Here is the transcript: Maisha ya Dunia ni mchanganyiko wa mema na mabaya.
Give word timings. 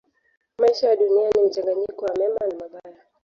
Maisha 0.57 0.87
ya 0.89 0.95
Dunia 0.95 1.29
ni 1.31 1.43
mchanganyiko 1.43 2.05
wa 2.05 2.15
mema 2.17 2.39
na 2.39 2.55
mabaya. 2.59 3.03